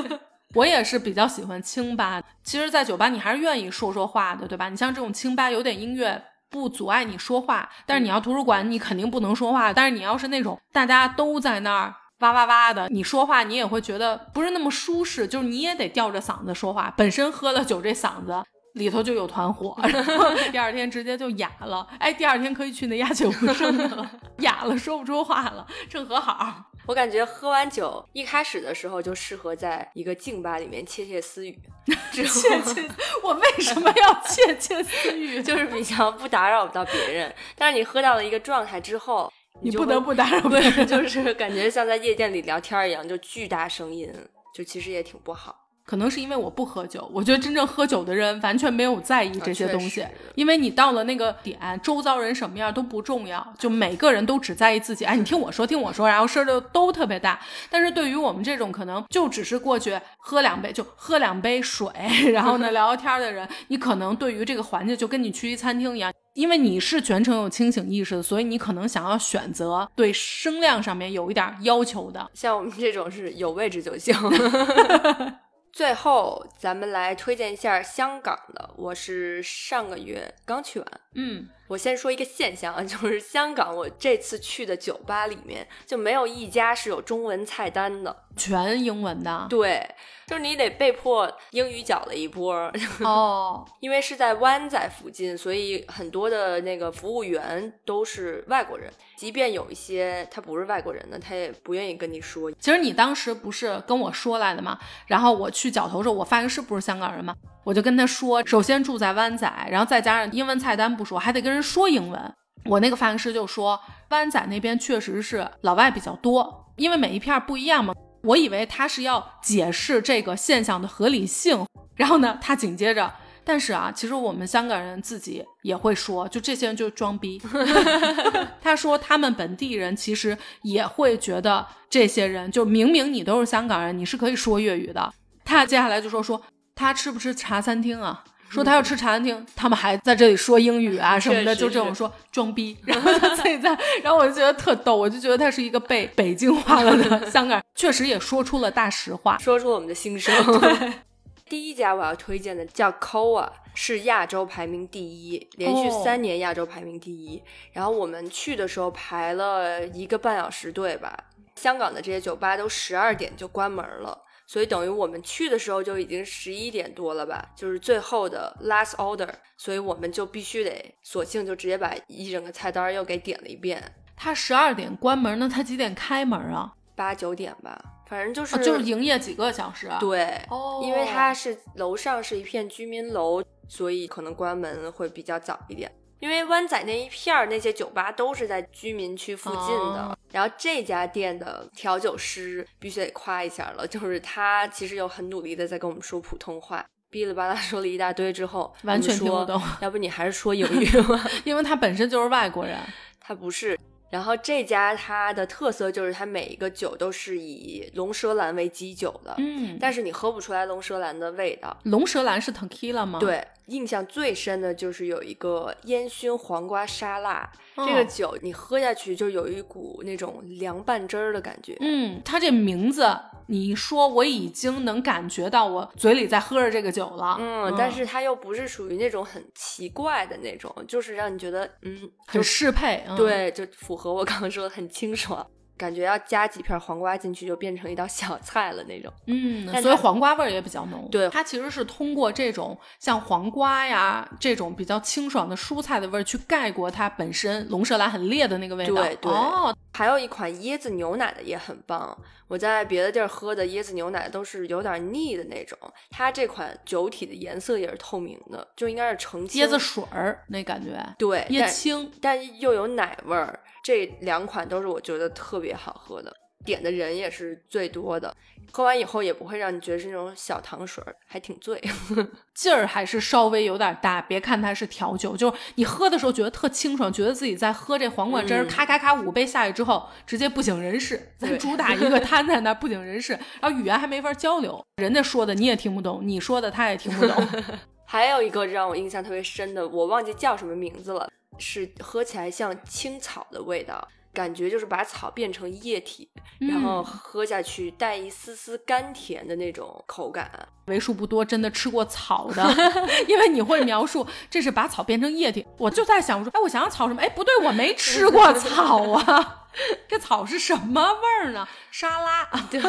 [0.54, 2.22] 我也是比较喜欢清吧。
[2.42, 4.68] 其实，在酒吧你还是愿意说说话的，对吧？
[4.68, 9.72] 你像这种清吧，有点音乐不阻碍你说话，但是你要图书馆，你肯定不能说话。
[9.72, 16.92] 但是你要是那种大家都在那儿哇哇哇的，你说话你也会觉得不是那么舒适，就是你也得吊着嗓子说话。
[16.96, 18.42] 本身喝了酒这嗓子。
[18.76, 21.86] 里头就有团火， 然后第二天直接就哑了。
[21.98, 26.62] 哎，第二天可以去那鸦雀无声的了，哑了说不出话了，正和好。
[26.86, 31.58] 我感觉喝完酒一开始的时候就适合在一个静吧里面窃窃私语。
[32.12, 32.88] 窃窃，
[33.22, 35.42] 我为什么要 窃窃私语？
[35.42, 37.34] 就是比较不打扰到别人。
[37.56, 44.12] 但是你喝到了一个状态之后，你不得不打扰别人，就是感觉像在夜店里聊天一样，就巨大声音，
[44.54, 45.65] 就其实也挺不好。
[45.86, 55.04] 可能是因为我不喝酒，我觉得真正喝酒的人完全没有在意这些东西，因为你到了那个点，周遭人什么样都不重要，就每个人都只在意自己。
[55.04, 57.40] 哎，你听我说，听我说，然后声就都特别大。
[57.70, 61.88] 但是对于我们这种可能就只是过去喝两杯，就喝两杯水，
[62.34, 72.28] 然后呢聊 聊天的人，你可能对于这个环境就跟你去一餐厅一样，因为你是全程有清醒意识的，所以你可能想要选择对声量上面有一点要求的。
[72.34, 74.12] 像我们这种是有位置就行。
[75.76, 78.70] 最后，咱们来推荐一下香港的。
[78.78, 81.48] 我是上个月刚去完，嗯。
[81.68, 89.48] 我先说一个现象啊，就是香港我这次去的酒吧里面就没有一家是有中文菜单的，全英文的。
[89.50, 89.84] 对，
[90.28, 93.66] 就是你得被迫英语搅了一波 哦。
[93.80, 98.88] 因为是在湾仔附近，所以很多的那个服务员都是外国人。
[99.16, 102.48] 即便有一些他不是外国人的，他也不愿意跟你说。
[102.60, 104.78] 其实你当时不是跟我说来的吗？
[105.08, 107.34] 然后我去绞头时候，我发现是不是香港人吗？
[107.64, 112.34] 我就跟他说，首先住在湾仔，然后再加上英文菜单不说，还得跟人说英文。
[112.64, 117.94] 我那个发型师就说，湾仔那边确实是老外比较多，因为每一片不一样嘛。
[118.24, 121.64] 我以为他是要解释这个现象的合理性，
[121.94, 123.14] 然后呢，他紧接着，
[123.44, 127.40] 但是啊，其实我们香港人自己也会说，就这些人就装逼。
[128.60, 135.12] 他说他们本地人其实也会觉得这些人，就明明你都是香港人，你是可以说粤语的。
[135.44, 136.42] 他接下来就说说。
[136.78, 138.22] 他吃不吃茶餐厅啊？
[138.48, 142.76] 说他要吃茶餐厅，他们还在这里说英语啊什么的，就这种说装逼。
[142.84, 150.34] 然后他自己在，然后我就觉得特逗，我就觉得他是一个被北京化了的 香港人，确实也说出了大实话，说出了我们的心声。
[151.48, 157.40] 第一家我要推荐的叫 Koa，是亚洲排名第一，连续三年亚洲排名第一。
[157.72, 161.16] 然后我们去的时候排了一个半小时队吧。
[161.54, 164.18] 香港的这些酒吧都十二点就关门了。
[164.46, 173.82] 所以等于我们去的时候就已经十一点多了吧，就是最后的 last order，所以我们就必须得索性就直接把一整个菜单又给点了一遍。
[174.16, 176.72] 他十二点关门，那他几点开门啊？
[176.94, 177.78] 八九点吧，
[178.08, 179.88] 反正就是就是营业几个小时。
[179.88, 185.92] 啊对，哦，因为它是楼上是一片居民楼，所以可能关门会比较早一点。
[186.18, 199.60] 因为湾仔那一片儿那些酒吧都是在居民区附近的，然后这家店的调酒师必须得夸一下了，就是他其实有很努力的在跟我们说普通话，哔哩吧啦说了一大堆之后，完全听不懂。
[199.80, 202.78] 要不你还是说英语吧， 因为他本身就是外国人，
[203.20, 203.78] 他不是。
[204.16, 211.76] 然后这家它的特色就是它每一个酒都是以龙舌兰为基酒的，嗯，但是你喝不出来龙舌兰的味道。
[211.82, 213.18] 龙舌兰是 tequila 吗？
[213.20, 221.76] 对，印象最深的就是有一个烟熏黄瓜沙拉，这个酒你喝下去就有一股那种凉拌汁儿的感觉。
[221.80, 223.06] 嗯，它这名字。
[223.48, 235.46] 你说我已经能感觉到我嘴里在喝着这个酒了，嗯，但是它又不是属于那种很奇怪的那种，就是让你觉得嗯很适配，对，就符合我刚刚说的很清爽。
[235.78, 239.12] 感觉要加几片黄瓜进去，就变成一道小菜了那种。
[239.26, 241.06] 嗯，所以黄瓜味儿也比较浓。
[241.12, 248.94] 对它其实是通过这种像黄瓜呀这种比较清爽的蔬菜的味儿去盖过它本身龙舌兰很烈的那个味道。
[248.94, 252.14] 对对哦，还有一款椰子牛奶的也很棒，
[252.48, 255.78] 我在别的地儿喝的椰子牛奶都是有点腻的那种，
[256.10, 262.12] 它这款酒体的颜色也是透明的，就应该是澄清椰子水儿那感觉，对但椰青。
[262.20, 266.30] 但又有奶味儿，这两款都是我觉得特别好喝的，
[266.64, 268.34] 点的人也是最多的。
[268.72, 271.80] 喝完以后也不会让你觉得是那种小糖水儿，还挺醉。
[272.52, 287.48] 劲儿还是稍微有点大，别看它是调酒，就是你喝的时候觉得特清爽，觉得自己在喝这黄瓜汁儿，嗯咔咔咔五杯下去之后，直接不省人事，咱主打 一个瘫在那儿不省人事，然后语言还没法交流，人家说的你也听不懂，你说的他也听不懂。
[288.04, 294.06] 还有一个让我印象特别深的，我忘记叫什么名字了，是喝起来像青草的味道。
[294.36, 300.68] 感觉就是把草变成液体，然后嗯喝下去带一丝丝甘甜的那种口感。
[300.84, 302.62] 为数不多真的吃过草的，
[303.26, 307.22] 因为你会描述这是把草变成液体，我就在想，我说，哎，我想想草什么？
[307.22, 309.64] 哎，不对，我没吃过草啊，
[310.06, 311.66] 这草是什么味儿呢？
[311.90, 312.80] 沙拉， 对，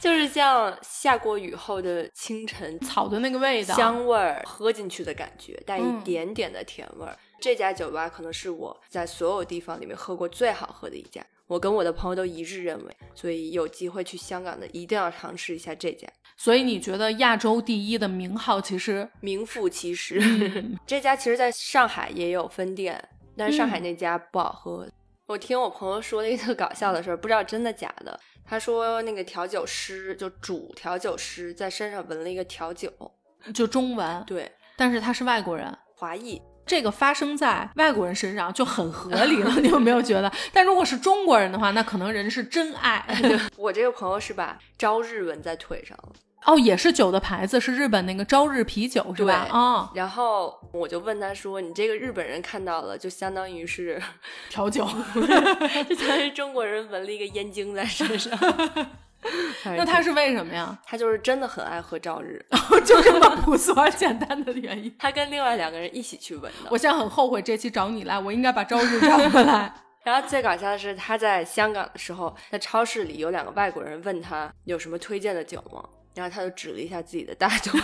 [0.00, 7.16] 就是像下过雨后的清晨，草的那个味道，香味儿喝进去的感觉，带一嗯点点的甜味儿。
[7.40, 20.18] 这家酒吧可能是我在所有地方里面喝过最好喝的一家，我跟我的朋友都一致认为，所以有机会去香港的一定要尝试一下这家，所以你觉得亚洲第一的名号其实名副其实。
[20.20, 24.88] 嗯 这家其实在上海也有分店，但是上海嗯那家不好喝。
[25.26, 28.18] 我听我朋友说了一个特搞笑的事儿，不知道真的假的。
[28.46, 32.92] 他说那个调酒师就主调酒师在身上纹了一个调酒，
[33.54, 35.76] 就中文，对，但是他是外国人。
[35.94, 36.40] 华裔。
[36.66, 40.32] 这个发生在外国人身上就很合理了， 你有没有觉得？
[40.52, 43.04] 但如果是中国人的话，那可能人是真爱。
[43.56, 46.12] 我这个朋友是把朝日纹在腿上了，
[46.46, 49.46] 哦，也是酒的牌子，是日本那个朝日啤酒是吧？
[49.48, 54.00] 对哦，然后我就问他说：“你这个日本人看到了，就相当于是，
[54.48, 54.86] 调酒。
[55.88, 58.38] 就相当于中国人纹了一个烟精在身上。
[59.76, 60.78] 那他是为什么呀？
[60.84, 62.44] 他就是真的很爱喝朝日，
[62.84, 64.94] 就这么朴素而简单的原因。
[65.00, 66.68] 他跟另外两个人一起去纹的。
[66.70, 69.74] 我现在很后悔这期找你来，我应该把朝日找回来。
[70.04, 75.82] 然后最搞笑的是，他在香港的时候，在超市里有两个外国人问他有什么推荐的酒吗？
[76.14, 77.80] 然后他就指了一下自己的大腿。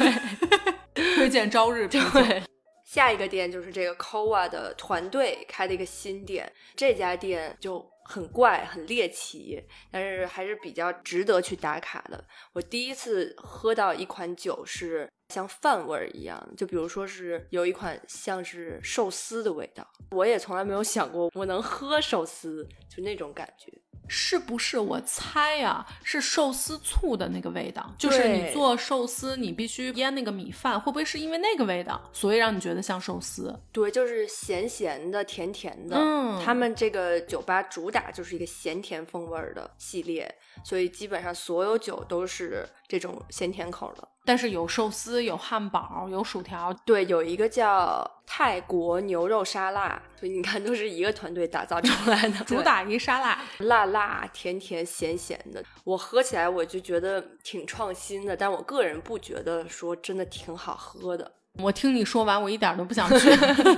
[0.94, 2.11] 推荐朝日啤酒。
[2.11, 2.42] 对，
[2.85, 12.23] 下一个店就是这个 Koa 的团队开的一个新店，这家店就很怪、很猎奇，但是还是比较值得去打卡的。
[12.53, 23.73] 我第一次喝到一款酒是像饭味儿一样，就比如说是有一款像是寿司的味道，我也从来没有想过我能喝寿司，就那种感觉。
[24.12, 27.94] 是不是我猜呀、是寿司醋的那个味道？
[27.96, 33.57] 就是你做寿司，你必须腌那个米饭，会不会是因为那个味道，所以让你觉得像寿司？
[33.70, 35.96] 对，就是咸咸的、甜甜的。
[35.96, 44.09] 嗯他们这个酒吧主打就是一个咸甜风味儿的系列，所以基本上所有酒都是这种咸甜口的。
[44.24, 53.38] 但是有寿司，有汉堡，有薯条，对，有一个叫泰国牛肉沙拉，所以你看都是一个团队打造出来的， 主打一沙拉。
[53.66, 55.64] 辣辣、甜甜、咸咸的。
[55.85, 61.33] 我喝起来我就觉得挺创新的，但我个人不觉得说真的挺好喝的。
[61.59, 63.30] 我听你说完，我一点都不想去。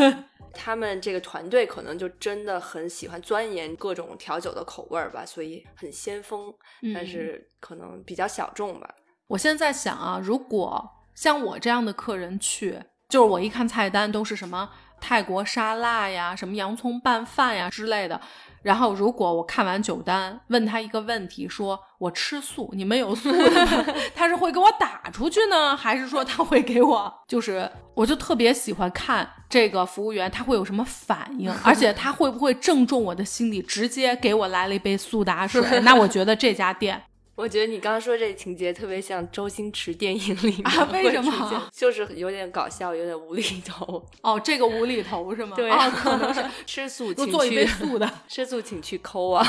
[0.55, 6.53] 他们这个团队可能就真的很喜欢钻研各种调酒的口味儿吧，所以很先锋，
[6.95, 8.95] 但嗯是可能比较小众吧。
[9.33, 14.69] 我现在想啊，如果像我这样的客人去，就是我一看菜单都是什么
[15.01, 18.21] 泰国沙拉呀、什么洋葱拌饭呀之类的，
[18.61, 23.87] 然后如果我看完酒单，问他一个问题，说我吃素，你们有素的吗？
[24.15, 27.15] 他是会给我打出去呢，还是说他会给我？
[27.27, 35.63] 就是我就特别喜欢看这个服务员他会有什么反应，而且他会不会正中我的心里，直接给我来了一杯苏打水？
[35.81, 37.03] 那我觉得这家店。
[37.35, 44.05] 我觉得你刚刚说这情节特别像周星驰电影里面啊为会什么就是有点搞笑，有点无厘头。
[44.23, 45.57] 哦，这个无厘头是吗？
[45.57, 49.45] 对哦，可能是 吃素请给我做一杯去素的， 吃素请去抠啊。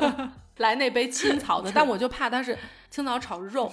[0.58, 2.56] 来那杯青草的，但我就怕它是
[2.90, 3.72] 青草炒肉。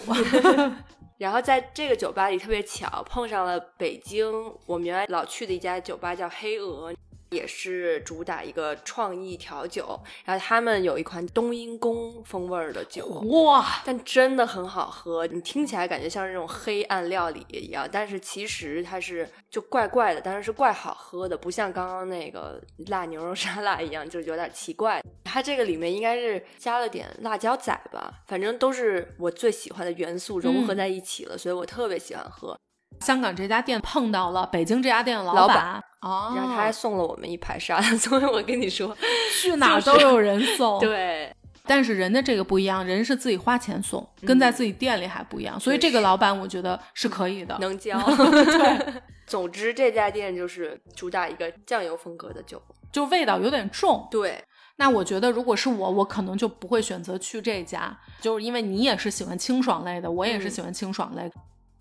[1.18, 4.32] 然后在这个酒吧里特别巧，碰上了北京
[4.66, 6.94] 我们原来老去的一家酒吧叫黑鹅。
[7.30, 10.00] 也是主打一个创意调酒。
[10.26, 15.26] 然后他们有一款冬阴功风味儿的酒，哇，但真的很好喝。
[15.28, 25.02] 你听起来感觉像是那种黑暗料理一样，但是其实它是就怪怪的，但是是怪好喝的，不像刚刚那个辣牛肉沙拉一样，就有点奇怪。
[25.24, 32.58] 它这个里面应该是加了点辣椒仔吧，反正都是我最喜欢的元素融合在一起了，所以我特别喜欢喝。
[33.02, 38.96] 香港这家店碰到了北京这家店的老板，哦，然后他还送了我们一排沙拉，所以我跟你说，
[39.42, 40.80] 去哪儿都有人送。
[40.82, 41.34] 对，
[41.66, 48.00] 但是人的这个不一样，人是自己花钱送，跟在自己店里还不一样，所以这个老板我觉得是可以的，能教。
[48.06, 48.94] 对，
[49.26, 54.08] 总之这家店就是主打一个酱油风格的酒，就味道有点重。
[54.12, 54.44] 对，
[54.78, 61.32] 那我觉得如果是我，我可能就不会选择去这家，就是因为你也是喜欢清爽类的，我也是喜欢清爽类。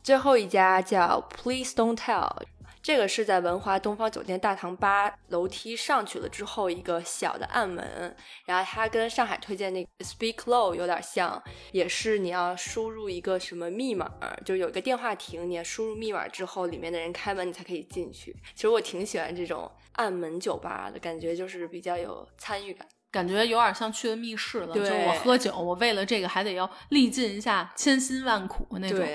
[0.02, 2.30] 最后一家叫 Please Don't Tell，
[2.82, 11.42] 这个是在文华东方酒店大堂八楼梯上去了之后一个小的暗门，然后它跟上海推荐那个 Speak Low 有点像，
[11.72, 14.10] 也是你要输入一个什么密码，
[14.46, 18.34] 就有一个电话亭，你要输入密码之后，里面的人开门你才可以进去。
[18.54, 24.72] 其实我挺喜欢这种暗门酒吧的感觉，就是比较有参与感，感觉有点像去了密室了。
[24.72, 29.06] 对，就我喝酒，我为了这个还得要历尽一下千辛万苦那种。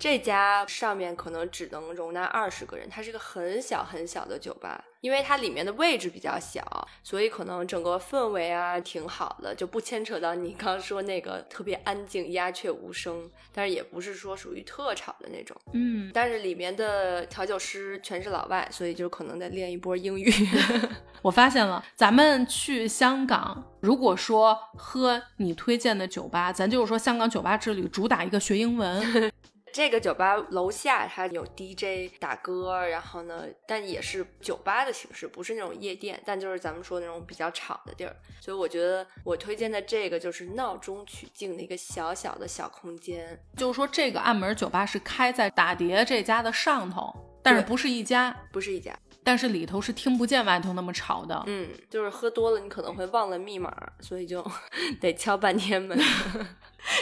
[0.00, 15.54] 这家上面可能只能容纳二十个人，它是个很小很小的酒吧，因为它里面的位置比较小，所以可能整个氛围啊挺好的，就不牵扯到你刚说那个特别安静、鸦雀无声，但是也不是说属于特吵的那种。
[15.74, 20.32] 嗯，但是里面的调酒师全是老外，所以就可能得练一波英语。
[21.20, 29.30] 我发现了，咱们去香港，如果说喝你推荐的酒吧，咱就是说香港酒吧之旅主打一个学英文。
[29.72, 38.14] 这个酒吧楼下它有 DJ 打歌，然后呢，但也是酒吧的形式，不是那种夜店，但就是咱们说那种比较吵的地儿。
[38.40, 43.40] 所以我觉得我推荐的这个就是闹中取静的一个小小的小空间。
[43.56, 51.42] 就是说这个暗门酒吧是开在打碟这家的上头，但是不是一家，不是一家，但是里头是听不见外头那么吵的。
[51.46, 54.44] 嗯，就是喝多了你可能会忘了密码，所以就
[55.00, 55.98] 得敲半天门。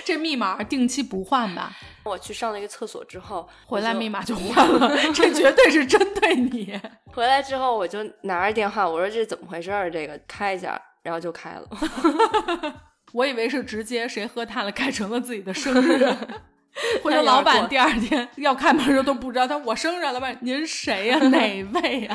[0.04, 1.72] 这密码定期不换吧？
[2.04, 4.96] 我去上了一个厕所之后，回来密码就换了。
[5.14, 6.78] 这绝对是针对你。
[7.12, 9.90] 回来之后，我就拿着电话，我说这怎么回事儿？
[9.90, 11.68] 这个开一下，然后就开了。
[13.12, 16.06] 我以为是直接谁喝大了改成了自己的生日，
[17.02, 21.18] 或者老板第二天要开门的时候都不知道他我生日，老板您谁呀？
[21.28, 22.14] 哪位呀？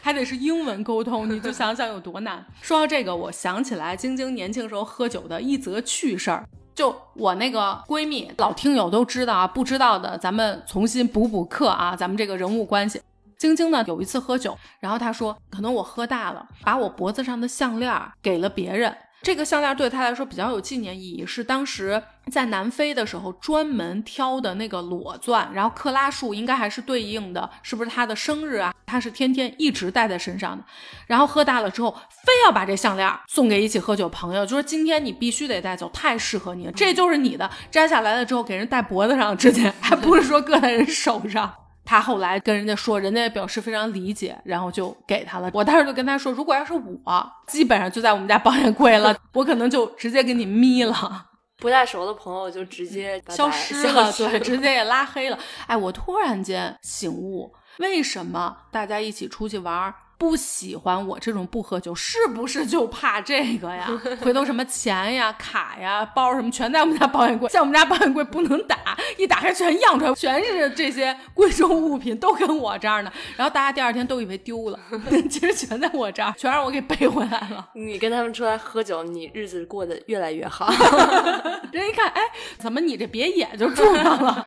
[0.00, 2.46] 还得是英文沟通，你就想想有多难。
[2.62, 6.46] 说到这个，我想起来晶晶年轻时候喝酒的一则趣事儿。
[6.74, 11.94] 就我那个闺蜜，老听友都知道啊，不知道的咱们重新补补课啊。
[11.94, 13.00] 咱们这个人物关系，
[13.38, 18.96] 晶晶呢有一次喝酒，然后她说，可能我喝大了，把我脖子上的项链给了别人。
[19.24, 28.74] 这个项链对他来说比较有纪念意义，是当时在南非的时候专门挑的那个裸钻，然后克拉数应该还是对应的，是不是他的生日啊？
[28.84, 30.62] 他是天天一直戴在身上的，
[31.06, 37.50] 然后喝大了之后，非要把这项链送给一起喝酒朋友，就说今天你必须得带走，太适合你了，这就是你的。
[37.70, 41.50] 摘下来了之后给人戴脖子上，之前还不是说搁在人手上。
[41.84, 45.50] 他后来跟人家说，人家也表示非常理解，然后就给他了。
[45.52, 51.26] 我当时就跟他说，如果要是我，基本上就在我们家保险柜了， 我可能就直接给你眯了。
[51.58, 55.38] 不太熟的朋友就直接消失了，对，直接也拉黑了。
[55.66, 59.94] 哎，我突然间醒悟，为什么大家一起出去玩？
[60.16, 63.88] 不喜欢我这种不喝酒，是不是就怕这个呀？
[64.22, 67.48] 回头什么钱呀、卡呀、包什么，全在我们家保险柜。
[67.50, 68.76] 像我们家保险柜不能打，
[69.18, 73.12] 一打开全漾出来，全是这些贵重物品，都跟我这儿呢。
[73.36, 74.78] 然后大家第二天都以为丢了，
[75.28, 77.68] 其实全在我这儿，全让我给背回来了。
[77.74, 80.72] 你跟他们出来喝酒，你日子过得越来越好。
[81.72, 82.22] 人一看，哎，
[82.58, 84.46] 怎么你这别野就住上了？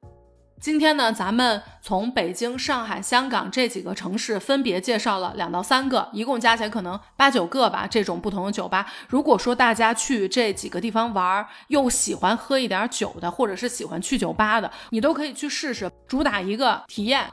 [0.59, 7.85] 今天呢，咱们从北京、上海、香港这几个城市分别介绍了两到三个，一共加起来可能八九个吧。
[7.89, 17.29] 这种不同的酒吧，如果说大家去这几个地方玩，又喜欢喝一点酒的，或者是喜欢去酒吧的，你都可以去试试，主打一个体验。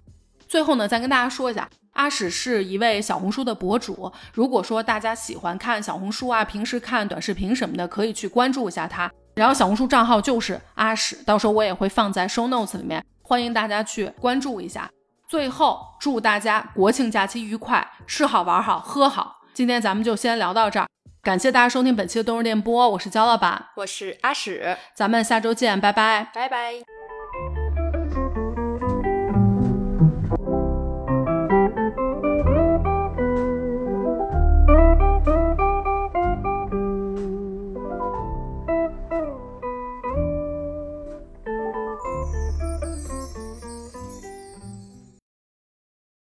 [0.46, 4.12] 最后呢，再跟大家说一下，阿史是一位小红书的博主。
[4.34, 9.10] 如果说大家喜欢看小红书啊，平时看短视频什么的，可以去关注一下他。
[9.34, 13.04] 然后小红书账号就是阿史，到时候我也会放在 show notes 里面。
[13.26, 14.90] 欢迎大家去关注一下。
[15.26, 19.38] 最后，祝大家国庆假期愉快，吃好玩好喝好。
[19.54, 20.86] 今天咱们就先聊到这儿，
[21.22, 26.74] 感谢大家收听本期的冬日电波，我是焦老板，我是阿史，咱们下周见，拜拜，拜拜。